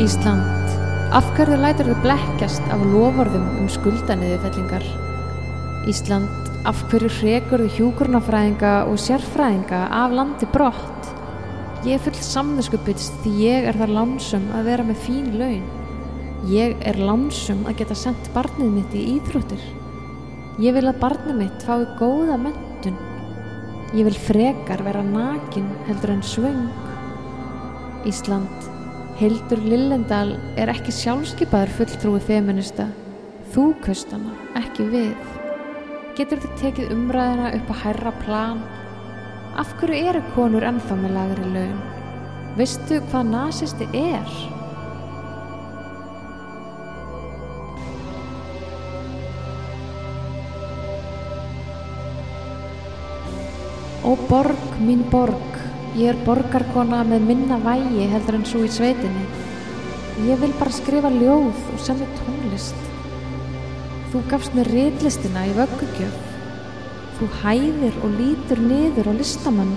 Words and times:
Ísland, 0.00 0.70
af 1.12 1.26
hverju 1.36 1.58
lætur 1.60 1.90
þið 1.90 1.98
blekkjast 2.00 2.70
af 2.72 2.80
lofurðum 2.88 3.42
um 3.60 3.66
skuldaniðufellingar? 3.68 4.86
Ísland, 5.92 6.46
af 6.64 6.80
hverju 6.88 7.10
hrekur 7.18 7.60
þið 7.60 7.74
hjúkurnafræðinga 7.76 8.70
og 8.88 8.96
sérfræðinga 9.02 9.82
af 9.98 10.14
landi 10.16 10.48
brott? 10.54 11.10
Ég 11.84 12.00
full 12.00 12.16
samðuskupits 12.16 13.10
því 13.20 13.34
ég 13.42 13.68
er 13.68 13.76
þar 13.82 13.92
lánsum 13.98 14.48
að 14.56 14.70
vera 14.70 14.88
með 14.88 15.04
fín 15.04 15.28
laun. 15.36 15.68
Ég 16.48 16.80
er 16.80 17.02
lánsum 17.04 17.68
að 17.68 17.82
geta 17.82 18.00
sendt 18.06 18.32
barnið 18.32 18.72
mitt 18.78 18.96
í 18.96 19.04
íþróttir. 19.18 19.68
Ég 20.64 20.80
vil 20.80 20.86
að 20.88 21.00
barnið 21.04 21.40
mitt 21.44 21.68
fái 21.68 21.84
góða 22.00 22.40
mentun. 22.40 22.96
Ég 23.92 24.08
vil 24.08 24.16
frekar 24.32 24.80
vera 24.88 25.04
nakin 25.04 25.68
heldur 25.92 26.16
en 26.16 26.24
svöng. 26.24 26.68
Ísland, 28.08 28.70
Hildur 29.20 29.60
Lillendal 29.60 30.30
er 30.56 30.70
ekki 30.72 30.94
sjálfskeipaður 30.96 31.72
fulltrúi 31.76 32.20
feminista. 32.24 32.86
Þú 33.52 33.64
kaust 33.84 34.14
hana, 34.14 34.32
ekki 34.56 34.86
við. 34.94 35.26
Getur 36.16 36.40
þið 36.40 36.54
tekið 36.62 36.94
umræðina 36.94 37.50
upp 37.58 37.72
að 37.74 37.82
hærra 37.82 38.12
plan? 38.22 38.62
Af 39.60 39.74
hverju 39.76 40.08
eru 40.08 40.22
konur 40.32 40.64
ennþá 40.64 40.96
með 41.02 41.12
lagri 41.18 41.50
laun? 41.52 41.84
Veistu 42.56 43.02
hvað 43.10 43.28
nasisti 43.34 43.90
er? 44.00 44.32
Ó 54.00 54.16
borg, 54.32 54.64
mín 54.80 55.04
borg, 55.12 55.49
ég 55.98 56.12
er 56.12 56.18
borgarkona 56.26 57.02
með 57.06 57.26
minna 57.26 57.58
vægi 57.64 58.06
heldur 58.12 58.38
en 58.38 58.46
svo 58.46 58.62
í 58.66 58.70
sveitinni. 58.70 59.26
Ég 60.28 60.38
vil 60.42 60.52
bara 60.58 60.74
skrifa 60.74 61.10
ljóð 61.10 61.50
og 61.72 61.82
semja 61.82 62.06
tónlist. 62.18 62.88
Þú 64.10 64.22
gafst 64.30 64.54
mér 64.54 64.70
riðlistina 64.74 65.46
í 65.48 65.54
vöggugjöf. 65.56 66.16
Þú 67.18 67.28
hæðir 67.42 67.98
og 68.04 68.16
lítur 68.18 68.62
niður 68.64 69.10
á 69.10 69.12
listamann. 69.18 69.74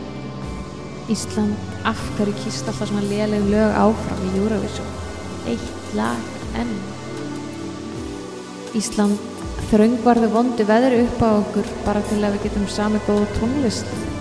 Ísland, 1.11 1.57
af 1.83 1.99
hverju 2.17 2.35
kýst 2.43 2.69
alltaf 2.69 2.89
svona 2.89 3.03
léleg 3.09 3.49
lög 3.51 3.75
áfram 3.75 4.23
í 4.29 4.33
Eurovision? 4.39 4.89
Eitt 5.51 5.93
lag 5.97 6.57
enn. 6.59 6.73
Ísland, 8.79 9.19
þröngvarðu 9.69 10.31
vondu 10.33 10.65
veðri 10.69 11.03
upp 11.03 11.21
á 11.25 11.29
okkur 11.35 11.69
bara 11.83 12.01
til 12.09 12.21
að 12.21 12.37
við 12.37 12.47
getum 12.47 12.67
sami 12.71 13.03
góð 13.07 13.25
tónlist. 13.39 14.12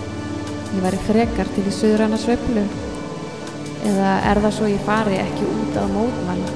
Ég 0.73 0.81
væri 0.81 0.99
frekar 1.05 1.49
til 1.53 1.67
í 1.69 1.71
söðurana 1.73 2.17
sveiflu. 2.17 2.63
Eða 3.85 4.11
er 4.31 4.39
það 4.41 4.55
svo 4.55 4.69
ég 4.71 4.85
fari 4.87 5.19
ekki 5.21 5.45
út 5.45 5.75
á 5.77 5.85
mótmæla? 5.91 6.53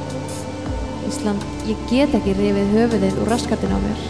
Ísland, 1.07 1.43
ég 1.69 1.83
get 1.91 2.15
ekki 2.17 2.33
rifið 2.39 2.73
höfuðið 2.73 3.19
úr 3.21 3.29
raskatin 3.31 3.75
á 3.77 3.79
mér. 3.83 4.01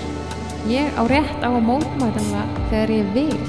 Ég 0.71 0.95
á 0.95 1.03
rétt 1.11 1.43
á 1.43 1.49
að 1.51 1.67
mótmæla 1.67 2.45
þegar 2.69 2.95
ég 2.95 3.11
vil. 3.17 3.41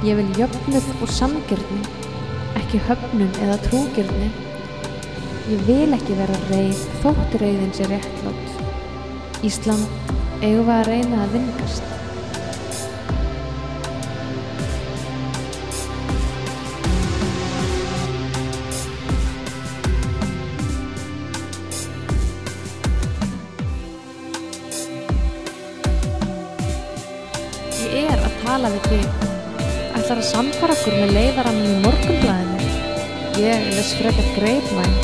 Ég 0.00 0.16
vil 0.16 0.30
jöfnuð 0.40 0.88
og 1.04 1.12
samgjörni, 1.12 1.82
ekki 2.56 2.80
höfnun 2.88 3.36
eða 3.44 3.60
trúgjörni. 3.68 4.32
Ég 5.52 5.64
vil 5.68 5.92
ekki 5.92 6.16
vera 6.16 6.40
reið 6.48 6.84
þótt 7.04 7.40
reiðin 7.42 7.76
sé 7.76 7.90
réttlátt. 7.90 8.60
Ísland, 9.44 10.12
eigum 10.40 10.64
við 10.64 10.76
að 10.78 10.86
reyna 10.88 11.24
að 11.26 11.36
vingast. 11.36 11.99
Tala 28.50 28.70
við 28.72 28.86
þig. 28.90 29.26
Ætlar 29.94 30.18
að 30.18 30.26
samfara 30.26 30.74
okkur 30.74 30.94
með 30.96 31.12
leiðaranum 31.14 31.66
í 31.68 31.74
morgunblæðinu. 31.84 32.70
Ég 33.38 33.68
les 33.76 33.92
frekar 33.94 34.30
greipvæn. 34.34 34.96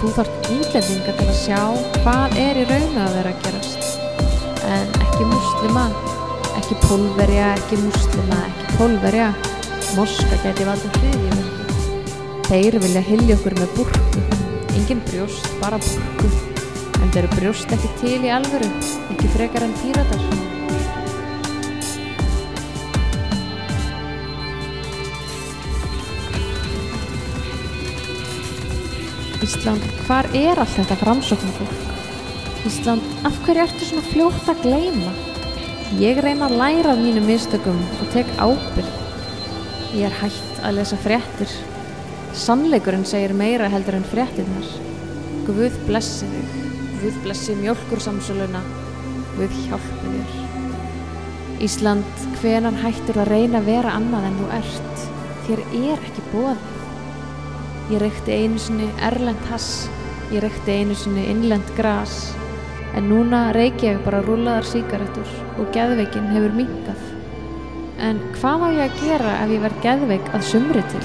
Þú 0.00 0.10
þarf 0.16 0.50
útlendinga 0.56 1.14
til 1.16 1.28
að 1.28 1.38
sjá 1.38 1.60
hvað 2.02 2.36
er 2.42 2.60
í 2.60 2.66
raun 2.68 2.98
að 3.00 3.16
vera 3.16 3.32
að 3.32 3.46
gerast. 3.46 3.88
En 4.68 4.92
ekki 5.06 5.30
muslima, 5.30 5.86
ekki 6.60 6.78
pólverja, 6.84 7.48
ekki 7.62 7.80
muslima, 7.86 8.42
ekki 8.50 8.76
pólverja. 8.76 9.32
Moska 9.96 10.42
geti 10.44 10.68
valdið 10.68 11.00
hriðjum. 11.00 11.42
Þeir 12.50 12.80
vilja 12.84 13.06
hilja 13.08 13.40
okkur 13.40 13.60
með 13.62 13.76
burku. 13.80 14.28
Engin 14.76 15.04
brjóst, 15.08 15.48
bara 15.64 15.80
burku. 15.88 16.32
En 17.00 17.08
þeir 17.08 17.24
eru 17.24 17.34
brjóst 17.38 17.76
ekki 17.78 17.94
til 18.04 18.16
í 18.20 18.36
alvöru, 18.36 18.68
ekki 19.14 19.36
frekar 19.38 19.64
en 19.64 19.78
píratar. 19.80 20.58
Ísland, 29.40 29.84
hvar 30.04 30.26
er 30.36 30.58
allt 30.60 30.74
þetta 30.76 30.98
framsóknar 31.00 31.54
fólk? 31.56 31.84
Ísland, 32.68 33.04
af 33.24 33.38
hverju 33.46 33.62
ertu 33.62 33.86
svona 33.88 34.02
fljótt 34.10 34.48
að 34.52 34.58
gleyma? 34.66 35.12
Ég 35.96 36.18
reyna 36.20 36.50
að 36.50 36.58
læra 36.60 36.90
af 36.92 37.00
mínum 37.00 37.24
mistökum 37.24 37.78
og 37.96 38.10
tek 38.12 38.28
ábyrg. 38.36 38.90
Ég 39.96 40.04
er 40.10 40.16
hætt 40.20 40.60
að 40.60 40.76
lesa 40.76 40.98
fréttir. 41.00 41.54
Sannleikurinn 42.36 43.06
segir 43.08 43.32
meira 43.32 43.70
heldur 43.72 43.96
en 43.96 44.04
fréttinnar. 44.10 44.66
Guð 45.46 45.78
blessi 45.88 46.28
þig. 46.28 46.58
Guð 47.00 47.16
blessi 47.24 47.56
mjölkursamsöluna. 47.62 48.60
Guð 49.38 49.56
hjálpi 49.64 50.12
þér. 50.18 50.36
Ísland, 51.64 52.26
hvenar 52.42 52.76
hættur 52.84 53.22
að 53.24 53.32
reyna 53.32 53.64
að 53.64 53.72
vera 53.72 53.96
annað 53.96 54.28
en 54.28 54.38
þú 54.42 54.50
ert? 54.60 55.08
Þér 55.48 55.64
er 55.80 56.06
ekki 56.10 56.26
bóðið. 56.34 56.69
Ég 57.90 57.98
reykti 57.98 58.30
einu 58.30 58.58
sinni 58.62 58.86
erlend 59.02 59.40
hass, 59.50 59.88
ég 60.30 60.44
reykti 60.44 60.76
einu 60.78 60.94
sinni 60.94 61.24
innlend 61.26 61.72
gras, 61.74 62.30
en 62.94 63.08
núna 63.10 63.48
reyki 63.56 63.88
ég 63.88 63.98
bara 64.04 64.20
rúlaðar 64.22 64.68
síkaretur 64.68 65.32
og 65.58 65.72
geðveikin 65.74 66.28
hefur 66.30 66.54
minkað. 66.54 67.00
En 67.98 68.20
hvað 68.36 68.62
á 68.62 68.68
ég 68.76 68.84
að 68.84 69.02
gera 69.02 69.32
ef 69.40 69.54
ég 69.56 69.64
verð 69.64 69.82
geðveik 69.88 70.30
að 70.38 70.46
sumri 70.52 70.84
til? 70.92 71.02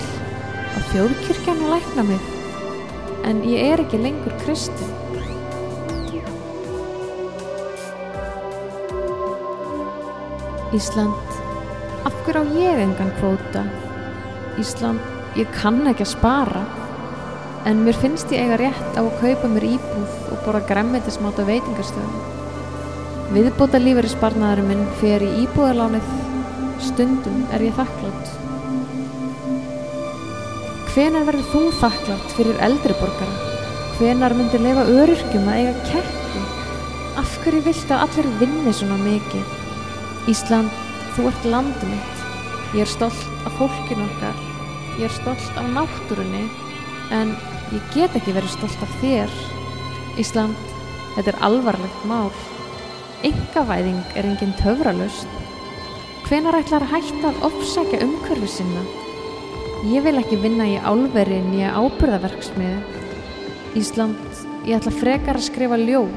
Að 0.78 1.66
lækna 1.74 2.06
mig? 2.12 2.30
En 3.26 3.42
ég 3.50 3.74
er 3.74 3.82
ekki 3.82 4.04
lengur 4.06 4.38
kristin. 4.44 4.94
Ísland, 10.76 11.36
af 12.06 12.14
hverju 12.28 12.46
á 12.46 12.54
ég 12.62 12.86
engan 12.86 13.14
kvóta? 13.18 13.66
Ísland, 14.62 15.15
ég 15.36 15.52
kann 15.56 15.84
ekki 15.90 16.06
að 16.06 16.14
spara 16.14 16.64
en 17.68 17.82
mér 17.84 17.98
finnst 17.98 18.32
ég 18.32 18.46
eiga 18.46 18.60
rétt 18.62 18.96
á 18.96 19.02
að 19.02 19.18
kaupa 19.20 19.50
mér 19.50 19.66
íbúð 19.74 20.14
og 20.32 20.42
bora 20.46 20.62
græmmetismáta 20.70 21.44
veitingarstöðum. 21.48 22.34
Viðbóta 23.34 23.82
lífeyrisbarnaðurinn 23.82 24.70
minn 24.70 24.86
fer 25.00 25.26
í 25.26 25.32
íbúðalánið, 25.44 26.12
stundum 26.86 27.42
er 27.56 27.66
ég 27.66 27.76
þakklátt. 27.80 28.32
Hvenar 30.94 31.26
verður 31.28 31.50
þú 31.52 31.64
þakklátt 31.82 32.38
fyrir 32.38 32.64
eldri 32.70 32.96
borgara? 33.02 33.52
Hvenar 33.98 34.38
myndir 34.38 34.64
leifa 34.64 34.86
öryrkjum 35.02 35.50
að 35.52 35.62
eiga 35.64 35.76
ketti? 35.90 36.48
Af 37.20 37.38
hverju 37.44 37.66
viltu 37.66 37.96
að 37.96 38.06
allir 38.06 38.34
vinni 38.40 38.76
svona 38.78 39.02
mikið? 39.04 39.56
Ísland, 40.32 40.84
þú 41.18 41.32
ert 41.34 41.54
landið 41.58 41.96
mitt. 41.96 42.28
Ég 42.76 42.86
er 42.86 42.94
stolt 42.94 43.48
af 43.48 43.58
fólkinu 43.60 44.06
okkar. 44.06 44.55
Ég 44.96 45.10
er 45.10 45.12
stolt 45.12 45.58
af 45.60 45.66
náttúrunni, 45.76 46.46
en 47.12 47.34
ég 47.76 47.88
get 47.92 48.14
ekki 48.16 48.32
verið 48.32 48.54
stolt 48.54 48.84
af 48.86 48.94
þér. 49.02 49.34
Ísland, 50.22 50.56
þetta 51.18 51.34
er 51.34 51.42
alvarlegt 51.44 52.06
mál. 52.08 52.32
Engavæðing 53.28 54.16
er 54.16 54.30
engin 54.30 54.56
töfralust. 54.62 55.28
Hvenar 56.30 56.62
ætlar 56.62 56.86
að 56.88 56.94
hætta 56.96 57.34
að 57.34 57.44
ofsækja 57.50 58.00
umhverfi 58.06 58.48
sinna? 58.56 58.86
Ég 59.92 60.06
vil 60.08 60.16
ekki 60.18 60.40
vinna 60.42 60.66
í 60.72 60.80
álveri 60.80 61.42
nýja 61.44 61.76
ábyrðaverksmiðu. 61.76 62.80
Ísland, 63.76 64.44
ég 64.64 64.80
ætla 64.80 64.96
frekar 64.96 65.36
að 65.36 65.50
skrifa 65.52 65.78
ljóð. 65.82 66.16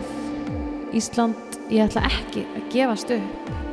Ísland, 0.95 1.59
ég 1.67 1.83
ætla 1.91 2.07
ekki 2.07 2.47
að 2.55 2.71
gefast 2.73 3.11
upp. 3.19 3.68